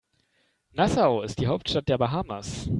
[0.71, 2.67] Nassau ist die Hauptstadt der Bahamas.